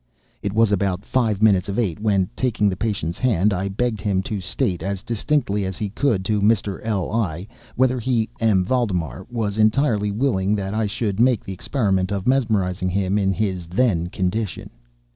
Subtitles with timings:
[0.41, 4.23] It wanted about five minutes of eight when, taking the patient's hand, I begged him
[4.23, 6.79] to state, as distinctly as he could, to Mr.
[6.81, 7.43] L—l,
[7.75, 8.65] whether he (M.
[8.65, 13.67] Valdemar) was entirely willing that I should make the experiment of mesmerizing him in his
[13.67, 14.71] then condition.